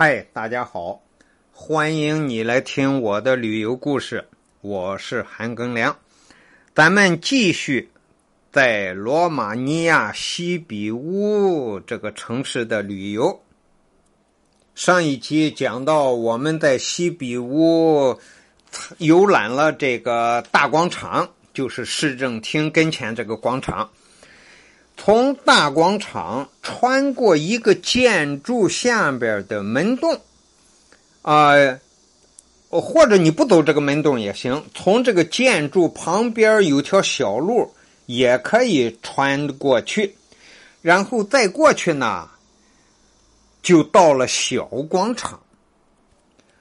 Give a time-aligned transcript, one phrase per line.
[0.00, 1.02] 嗨，大家好，
[1.50, 4.24] 欢迎你来听我的旅游故事。
[4.60, 5.98] 我是韩庚良，
[6.72, 7.90] 咱们继续
[8.52, 13.40] 在罗马尼亚西比乌这个城市的旅游。
[14.76, 18.16] 上一集讲到，我们在西比乌
[18.98, 23.90] 游览了这个大广场，就是市政厅跟前这个广场。
[25.00, 30.20] 从大广场穿过一个建筑下边的门洞，
[31.22, 31.54] 啊，
[32.68, 37.72] 或者你不走这个门洞也行，从这个建筑旁边有条小路
[38.06, 40.14] 也可以穿过去，
[40.82, 42.28] 然后再过去呢，
[43.62, 45.40] 就到了小广场。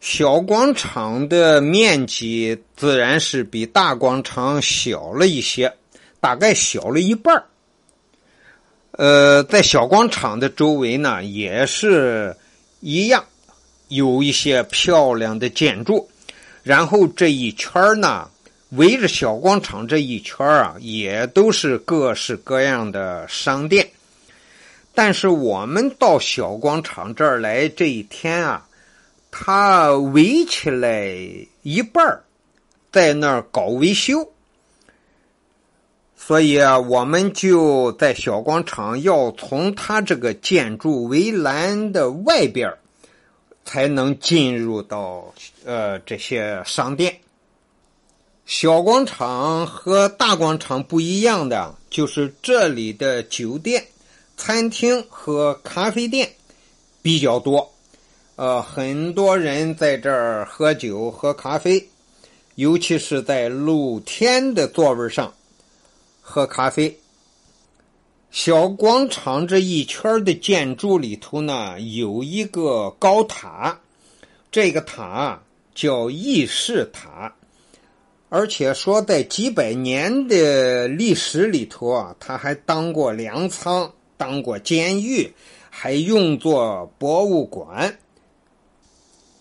[0.00, 5.74] 小广场的面积自然是比大广场小了一些，
[6.20, 7.42] 大概小了一半
[8.98, 12.34] 呃，在小广场的周围呢，也是
[12.80, 13.24] 一样，
[13.86, 16.10] 有一些漂亮的建筑。
[16.64, 18.28] 然后这一圈呢，
[18.70, 23.88] 围着小广场这一圈啊，也都是各式各样的商店。
[24.96, 28.66] 但是我们到小广场这儿来这一天啊，
[29.30, 31.16] 它围起来
[31.62, 32.20] 一半
[32.90, 34.28] 在那儿搞维修。
[36.28, 42.70] 所以啊，我们就在小广场，要从它这个建筑围栏的外边
[43.64, 45.32] 才能进入到
[45.64, 47.20] 呃这些商店。
[48.44, 53.86] 小广场和大广场不一样的，就是这里的酒店、
[54.36, 56.30] 餐厅和咖啡店
[57.00, 57.72] 比较多。
[58.36, 61.88] 呃，很多人在这儿喝酒、喝咖啡，
[62.56, 65.32] 尤其是在露天的座位上。
[66.30, 66.94] 喝咖啡。
[68.30, 73.80] 小广场这一圈的建筑里头呢，有一个高塔，
[74.52, 75.40] 这个塔
[75.74, 77.34] 叫议事塔，
[78.28, 85.32] 而且说在几百年的历史里头啊，它还当过粮仓，当过监狱，
[85.70, 87.98] 还用作博物馆。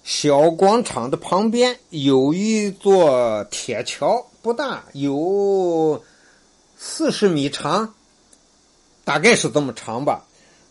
[0.06, 6.01] 小广场的旁边有一座铁桥，不大，有。
[6.79, 7.95] 四十米长，
[9.03, 10.23] 大概是这么长吧。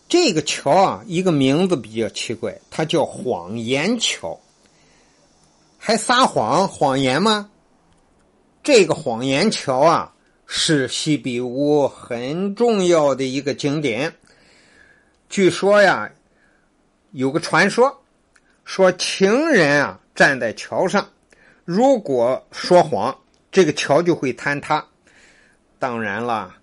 [0.07, 4.39] 这个桥啊，一个名字比较奇怪，它叫谎言桥。
[5.77, 7.49] 还撒谎谎言吗？
[8.63, 10.13] 这个谎言桥啊，
[10.45, 14.15] 是西比乌很重要的一个景点。
[15.29, 16.09] 据说呀，
[17.11, 18.01] 有个传说，
[18.63, 21.09] 说情人啊站在桥上，
[21.65, 23.13] 如果说谎，
[23.51, 24.85] 这个桥就会坍塌。
[25.79, 26.55] 当然了，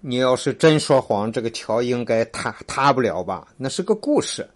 [0.00, 3.48] 你要是真说谎，这个桥应该塌塌不了吧？
[3.56, 4.46] 那是个故事。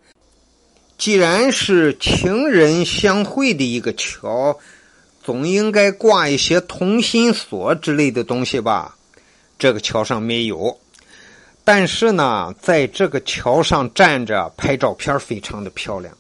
[0.99, 4.55] 既然是情人相会的一个桥，
[5.23, 8.95] 总应该挂一些同心锁之类的东西吧？
[9.59, 10.79] 这个桥上没有，
[11.65, 16.15] 但是呢，在这个桥上站着拍照片非常的漂亮。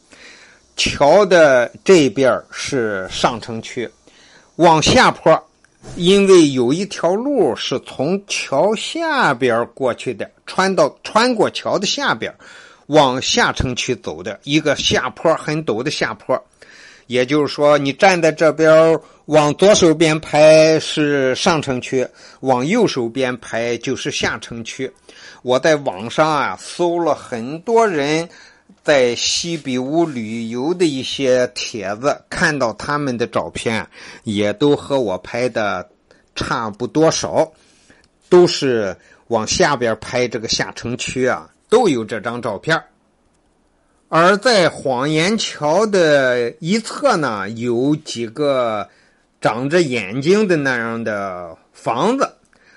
[0.76, 3.90] 桥的这边是上城区，
[4.56, 5.46] 往下坡。
[5.96, 12.32] 因为有一条路是从桥下边过去的，穿到穿过桥的下边，
[12.86, 16.38] 往下城区走的一个下坡很陡的下坡。
[17.06, 22.06] 也就是说，你站在这边往左手边拍是上城区，
[22.40, 24.90] 往右手边拍就是下城区。
[25.42, 28.28] 我在网上啊搜了很多人。
[28.82, 33.86] 在西比乌旅游的一些帖子，看到他们的照片，
[34.24, 35.88] 也都和我拍的
[36.34, 37.52] 差不多少，
[38.28, 38.96] 都是
[39.28, 42.82] 往下边拍这个下城区啊，都有这张照片。
[44.08, 48.88] 而在谎言桥的一侧呢，有几个
[49.40, 52.28] 长着眼睛的那样的房子，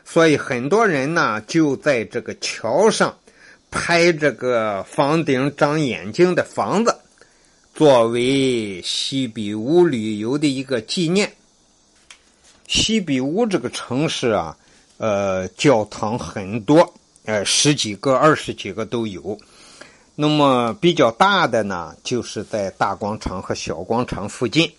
[0.06, 3.18] 所以很多人呢就在这个桥上。
[3.74, 6.96] 拍这个房顶长眼睛的房子，
[7.74, 11.34] 作为西比乌旅游的一个纪念。
[12.68, 14.56] 西比乌这个城市啊，
[14.98, 16.94] 呃，教堂很多，
[17.26, 19.38] 呃，十几个、二十几个都有。
[20.16, 24.72] 那么比较大的呢，就是在大广场和小广场附近。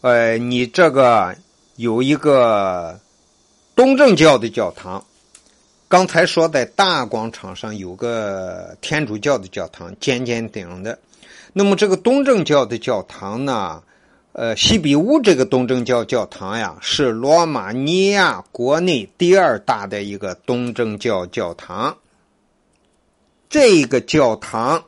[0.00, 1.36] 呃，你这个
[1.74, 2.98] 有一个
[3.74, 5.04] 东正教的教堂。
[5.88, 10.98] 刚才说在大广场上有个天主教的教堂，尖尖顶的。
[11.52, 13.82] 那么这个东正教的教堂呢？
[14.32, 21.96] 呃，西比乌这个东正教教堂呀，是罗马尼亚国内第二大的一个东正教教堂。
[23.48, 24.84] 这个教堂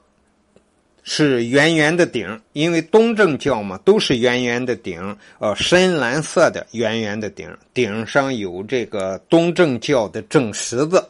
[1.11, 11.03] 是圆圆的顶，因为东正教嘛都是圆圆的顶，呃，深蓝色的圆圆的顶，顶上有这个东正教的正十字，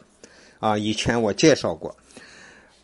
[0.60, 1.94] 啊，以前我介绍过，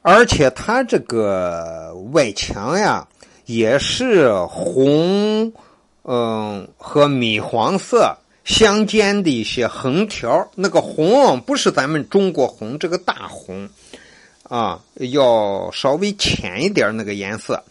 [0.03, 3.07] 而且它这个外墙呀
[3.47, 5.53] 也是红，
[6.03, 8.13] 嗯，和米黄色
[8.43, 13.69] 相间的一些横条，那个红不是咱们中国红这个大红。
[14.45, 17.65] 啊，要稍微浅一点那个颜色，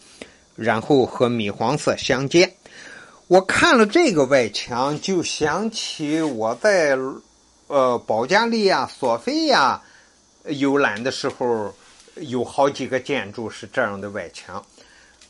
[0.56, 2.52] 然后和米黄色相间。
[3.28, 6.98] 我看了这个外墙，就想起我在
[7.68, 9.80] 呃保加利亚索菲亚
[10.46, 11.72] 游览的时候，
[12.16, 14.64] 有好几个建筑是这样的外墙。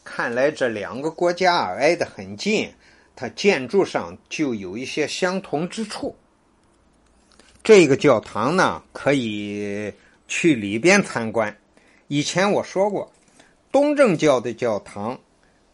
[0.03, 2.73] 看来这两个国家挨得很近，
[3.15, 6.17] 它建筑上就有一些相同之处。
[7.63, 9.93] 这个教堂呢，可以。
[10.27, 11.57] 去里边参观。
[12.09, 13.13] 以前我说过，
[13.73, 15.19] 东正教的教堂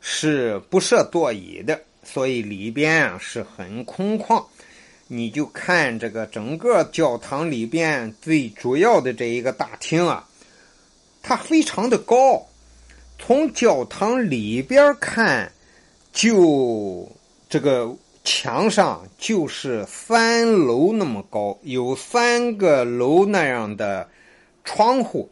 [0.01, 4.45] 是不设座椅的，所以里边啊是很空旷。
[5.09, 10.29] 你就看这个整个教堂里边最主要的这一个大厅啊，
[11.21, 12.47] 它非常的高。
[13.19, 15.53] 从教堂里边看，
[16.13, 17.11] 就
[17.49, 24.09] 这个墙上就是三楼那么高，有三个楼那样的。
[24.73, 25.29] 窗户，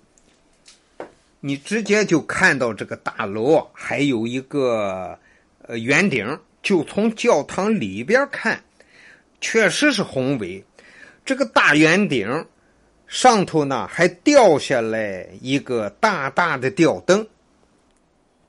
[1.39, 5.17] 你直接就看到这个大楼，还有一个
[5.63, 8.65] 呃圆顶，就从教堂里边看，
[9.41, 10.65] 确实是宏伟。
[11.25, 12.47] 这个大圆顶
[13.07, 17.25] 上头呢，还掉下来一个大大的吊灯。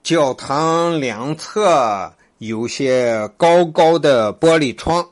[0.01, 5.07] 教堂两侧有些高高的玻璃窗，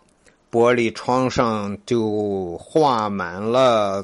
[0.51, 4.03] 玻璃窗上就画满了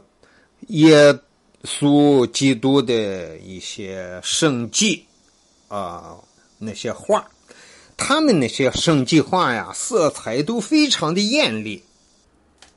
[0.68, 1.18] 也。
[1.66, 5.06] 苏基督的一些圣迹
[5.70, 6.16] 啊，
[6.58, 7.26] 那些画，
[7.96, 11.84] 他们那些圣迹画呀，色彩都非常的艳丽。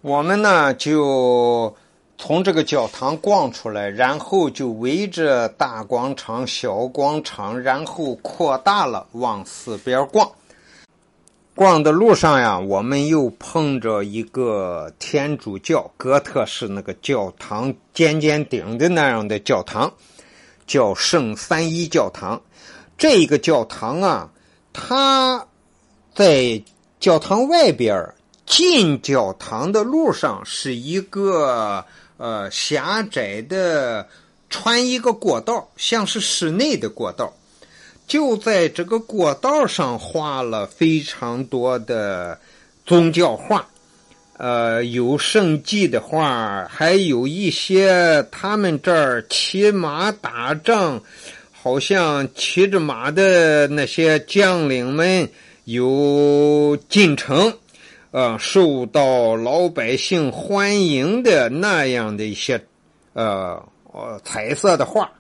[0.02, 1.76] 我们呢就
[2.16, 10.30] 从这个教堂逛出来，然后就围着大广场、小广场，然后扩大了往四边逛。
[11.56, 19.90] 逛的路上呀，我们又碰着一个天主教哥特式那个教堂尖尖顶的那样的教堂，
[20.66, 22.38] 叫圣三一教堂。
[22.98, 24.30] 这个教堂啊，
[24.74, 25.46] 它
[26.14, 26.62] 在
[27.00, 28.06] 教堂外边
[28.44, 31.82] 进教堂的路上是一个
[32.18, 34.06] 呃狭窄的
[34.50, 37.32] 穿一个过道，像是室内的过道。
[38.06, 42.38] 就在这个过道上画了非常多的
[42.84, 43.66] 宗教画，
[44.36, 51.02] 呃，有圣迹的画，还有一些他们这儿骑马打仗，
[51.52, 55.28] 好像骑着马的那些将领们
[55.64, 57.52] 有进城，
[58.12, 62.64] 呃，受到老百姓欢迎的那样的一些，
[63.14, 63.60] 呃，
[63.92, 65.10] 呃，彩色的画。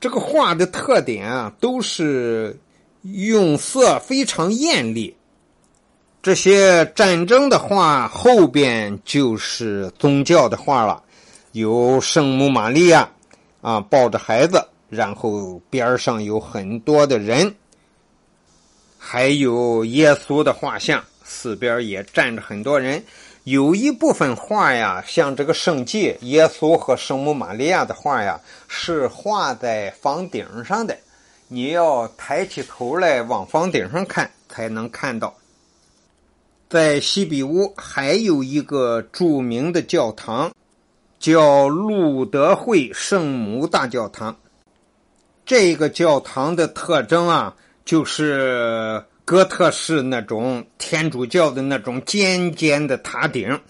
[0.00, 2.58] 这个画的特点啊，都是
[3.02, 5.14] 用色非常艳丽。
[6.22, 11.02] 这些战争的画后边就是宗教的画了，
[11.52, 13.10] 有圣母玛利亚
[13.60, 17.54] 啊抱着孩子，然后边上有很多的人，
[18.98, 23.02] 还有耶稣的画像，四边也站着很多人。
[23.50, 30.96] 有一部分画呀，像这个圣迹、耶稣和圣母玛利亚的画呀，是画在房顶上的。
[31.48, 35.34] 你要抬起头来往房顶上看，才能看到。
[36.68, 40.52] 在西比乌还有一个著名的教堂，
[41.18, 44.36] 叫路德会圣母大教堂。
[45.44, 49.04] 这个教堂的特征啊，就是。
[49.30, 53.60] 哥特式那种天主教的那种尖尖的塔顶，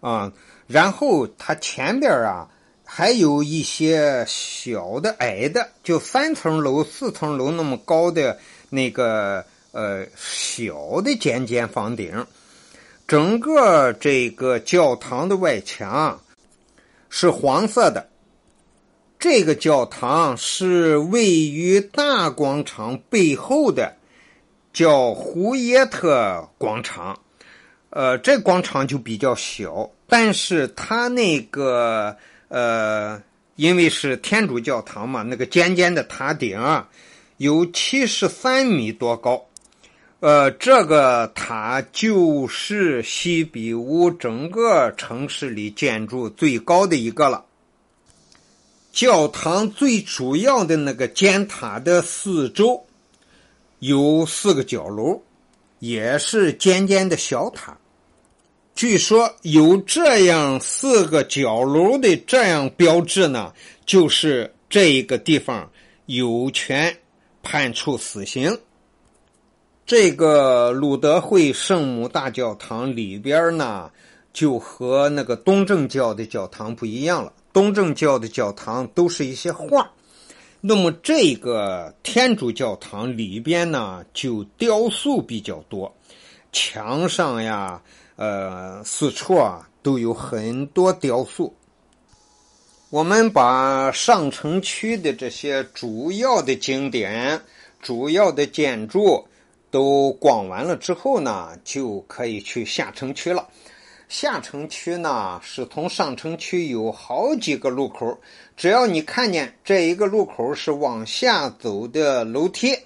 [0.00, 0.32] 啊，
[0.66, 2.48] 然后它前边啊
[2.84, 8.36] 还有一些小的矮的，就三层楼、四层楼那么高的
[8.70, 12.26] 那个呃小的尖尖房顶。
[13.06, 16.20] 整个这个教堂的外墙
[17.08, 18.08] 是黄色的。
[19.20, 23.94] 这个教堂是位于大广场背后的。
[24.74, 27.18] 叫胡耶特广场，
[27.90, 32.16] 呃，这广场就比较小，但是它那个
[32.48, 33.22] 呃，
[33.54, 36.88] 因为是天主教堂嘛，那个尖尖的塔顶啊，
[37.36, 39.46] 有七十三米多高，
[40.18, 47.44] 呃，这个塔就是西比乌整个城市里建筑最高的一个了。
[48.92, 52.86] 教堂最主要的那个尖塔的四周
[53.86, 55.20] 有四个角楼，
[55.78, 57.76] 也是尖尖的小塔。
[58.74, 63.52] 据说有这样四个角楼的这样标志呢，
[63.84, 65.70] 就是这一个地方
[66.06, 66.96] 有权
[67.42, 68.58] 判处死刑。
[69.84, 73.90] 这个鲁德会圣母大教堂里边呢，
[74.32, 77.30] 就和那个东正教的教堂不一样了。
[77.52, 79.92] 东正教的教堂都是一些画，
[80.66, 85.94] 那么这个天主教堂里边呢，就雕塑比较多，
[86.52, 87.82] 墙上呀，
[88.16, 91.54] 呃，四处啊都有很多雕塑。
[92.88, 97.38] 我们把上城区的这些主要的景点、
[97.82, 99.26] 主要的建筑。
[99.70, 103.48] 都逛完了之后呢，就可以去下城区了。
[104.08, 108.18] 下城区呢，是从上城区有好几个路口，
[108.56, 112.76] 只要你看见这一个路口是往下走的楼梯，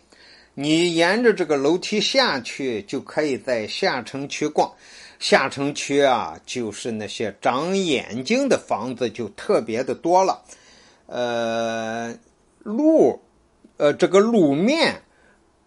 [0.54, 4.72] 你沿着这个楼梯下去，就可以在下城区逛。
[5.18, 10.42] 下城区啊，就是那些长眼睛的房子就特别的多了。
[11.06, 12.16] 呃，
[12.60, 13.20] 路，
[13.76, 15.02] 呃，这个路面。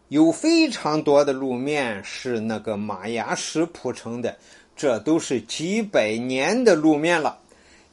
[0.07, 4.37] 有非常多的路面是那个马牙石铺成的，
[4.81, 7.37] 这都是几百年的路面了。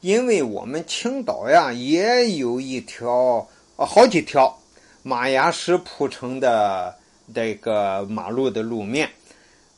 [0.01, 4.59] 因为我们青岛呀，也有一条啊，好几条
[5.03, 6.95] 马牙石铺成的
[7.31, 9.07] 这个马路的路面。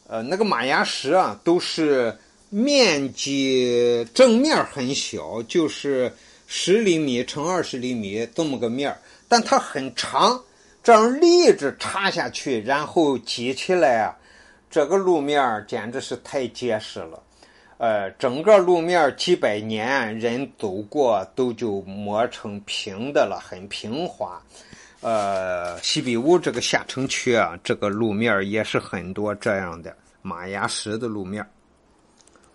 [0.07, 2.17] 呃，那个马牙石啊，都是
[2.49, 6.13] 面积正面很小，就是
[6.47, 10.41] 十厘米乘二十厘米这么个面但它很长。
[10.81, 14.17] 这样立着插下去，然后挤起来啊，
[14.71, 17.21] 这个路面简直是太结实了。
[17.77, 24.41] 呃，整个路面几百年人走过都就磨成平的了，很平滑。
[25.01, 31.45] 呃，西比乌这个下城区啊，这个路面也是很多这样的马牙石的路面。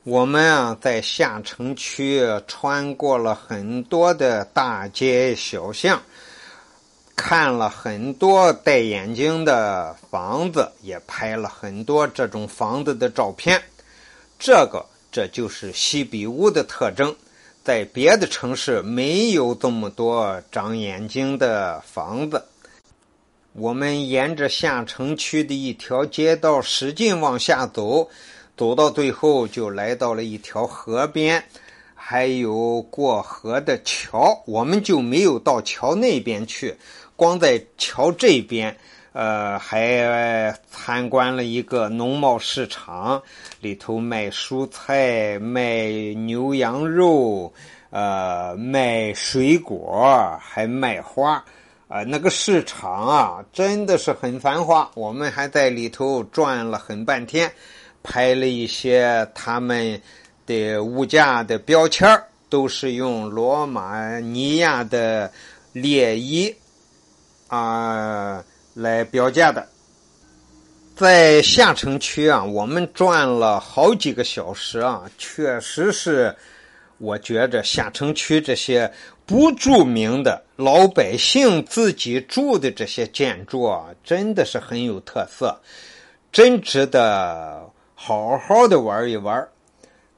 [0.04, 6.00] 我们啊，在下城区穿过了很多的大街小巷。
[7.16, 13.60] 看了很多戴眼镜的房子，也拍了很多这种房子的照片。
[14.38, 17.16] 这个这就是西比乌的特征，
[17.64, 22.44] 在别的城市没有这么多长眼睛的房子。
[23.54, 28.10] 我们沿着下城区的一条街道使劲往下走，
[28.58, 31.42] 走到最后就来到了一条河边，
[31.94, 36.76] 还有过河的桥，我们就没有到桥那边去。
[37.16, 38.76] 光在桥这边，
[39.12, 43.22] 呃，还参观了一个农贸市场，
[43.60, 45.86] 里头卖蔬菜、卖
[46.26, 47.50] 牛羊肉，
[47.88, 51.42] 呃，卖水果，还卖花，
[51.88, 54.90] 啊，那个市场啊，真的是很繁华。
[54.94, 57.50] 我们还在里头转了很半天，
[58.02, 59.98] 拍了一些他们
[60.44, 62.06] 的物价的标签
[62.50, 65.32] 都是用罗马尼亚的
[65.72, 66.54] 列伊。
[67.48, 69.66] 啊，来标价的，
[70.96, 76.34] 在下城区啊，我们转了好几个小时啊，确实是，
[76.98, 78.92] 我觉着下城区这些
[79.24, 85.56] 不著名的老百姓自己住的这些建筑啊，真的是很有特色，
[86.32, 89.46] 真值得好好的玩一玩。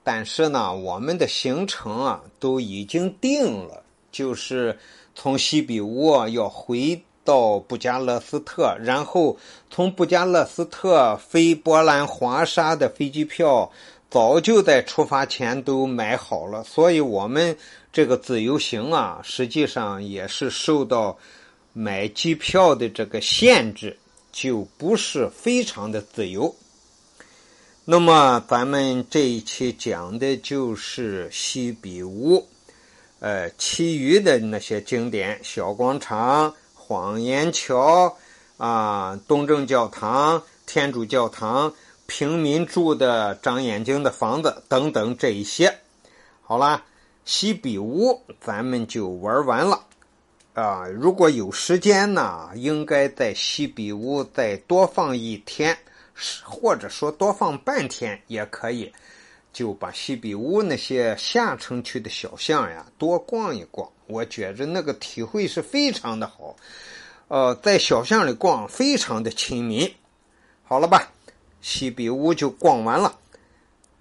[0.02, 4.78] 但是呢，我们的行程啊都已经定了，就是
[5.14, 6.99] 从西比乌要回。
[7.28, 9.37] 到布加勒斯特，然后
[9.70, 13.70] 从布加勒斯特飞波兰华沙的飞机票，
[14.11, 16.64] 早就在出发前都买好了。
[16.64, 17.54] 所以，我们
[17.92, 21.18] 这个自由行啊，实际上也是受到
[21.75, 23.94] 买机票的这个限制，
[24.32, 26.56] 就不是非常的自由。
[27.85, 32.49] 那么，咱们这一期讲的就是西比乌，
[33.20, 36.54] 呃，其余的那些景点，小广场。
[36.88, 38.16] 谎言桥
[38.57, 41.71] 啊，东正教堂、天主教堂、
[42.07, 45.80] 平民住的长眼睛的房子等等这一些，
[46.40, 46.83] 好啦，
[47.26, 49.85] 西比乌咱们就玩完了
[50.54, 50.87] 啊！
[50.88, 55.76] 如果有时间呢，应该在西比乌再多放一天，
[56.42, 58.90] 或者说多放半天也可以，
[59.52, 63.87] 就把西比乌那些下城区的小巷呀多逛一逛。
[64.08, 66.56] 我觉着那个体会是非常的好，
[67.28, 69.94] 呃，在小巷里逛非常的亲民。
[70.64, 71.12] 好了吧，
[71.60, 73.18] 西比屋就逛完了，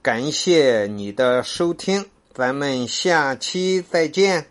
[0.02, 4.48] 感谢你的收听，咱们下期再见。